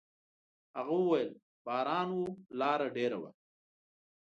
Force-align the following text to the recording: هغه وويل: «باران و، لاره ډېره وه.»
هغه 0.77 0.93
وويل: 1.01 1.31
«باران 1.65 2.09
و، 2.17 2.21
لاره 2.59 2.87
ډېره 2.95 3.17
وه.» 3.21 3.31